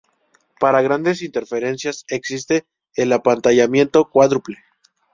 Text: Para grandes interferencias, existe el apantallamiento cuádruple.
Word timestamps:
Para 0.59 0.81
grandes 0.81 1.21
interferencias, 1.21 2.05
existe 2.07 2.65
el 2.95 3.13
apantallamiento 3.13 4.09
cuádruple. 4.09 4.57